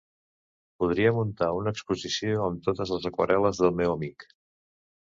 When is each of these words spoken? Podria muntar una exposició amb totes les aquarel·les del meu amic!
Podria 0.83 1.11
muntar 1.17 1.51
una 1.59 1.75
exposició 1.77 2.41
amb 2.49 2.65
totes 2.71 2.97
les 2.97 3.09
aquarel·les 3.13 3.65
del 3.67 3.81
meu 3.83 3.97
amic! 3.99 4.31